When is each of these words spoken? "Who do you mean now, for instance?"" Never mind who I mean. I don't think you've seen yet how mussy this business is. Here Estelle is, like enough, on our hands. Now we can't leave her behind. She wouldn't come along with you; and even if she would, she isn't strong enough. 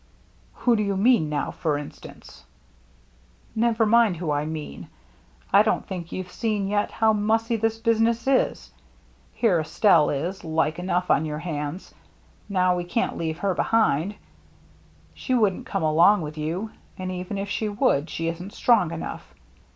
"Who 0.61 0.75
do 0.75 0.81
you 0.81 0.97
mean 0.97 1.29
now, 1.29 1.51
for 1.51 1.77
instance?"" 1.77 2.43
Never 3.55 3.85
mind 3.85 4.17
who 4.17 4.31
I 4.31 4.45
mean. 4.45 4.87
I 5.53 5.61
don't 5.61 5.85
think 5.85 6.11
you've 6.11 6.31
seen 6.31 6.67
yet 6.67 6.89
how 6.89 7.13
mussy 7.13 7.55
this 7.55 7.77
business 7.77 8.25
is. 8.25 8.71
Here 9.35 9.59
Estelle 9.59 10.09
is, 10.09 10.43
like 10.43 10.79
enough, 10.79 11.11
on 11.11 11.29
our 11.29 11.37
hands. 11.37 11.93
Now 12.49 12.75
we 12.75 12.83
can't 12.83 13.15
leave 13.15 13.37
her 13.37 13.53
behind. 13.53 14.15
She 15.13 15.35
wouldn't 15.35 15.67
come 15.67 15.83
along 15.83 16.21
with 16.23 16.35
you; 16.35 16.71
and 16.97 17.11
even 17.11 17.37
if 17.37 17.47
she 17.47 17.69
would, 17.69 18.09
she 18.09 18.27
isn't 18.27 18.53
strong 18.53 18.91
enough. 18.91 19.35